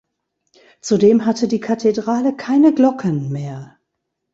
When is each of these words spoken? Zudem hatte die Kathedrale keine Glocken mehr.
Zudem 0.81 1.27
hatte 1.27 1.47
die 1.47 1.59
Kathedrale 1.59 2.35
keine 2.35 2.73
Glocken 2.73 3.29
mehr. 3.31 3.77